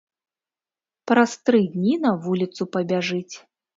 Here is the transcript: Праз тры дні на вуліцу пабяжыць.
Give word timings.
Праз 1.11 1.31
тры 1.49 1.59
дні 1.73 1.93
на 2.07 2.11
вуліцу 2.25 2.61
пабяжыць. 2.77 3.35